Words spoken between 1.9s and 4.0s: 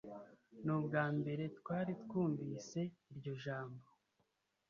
twumvise iryo jambo,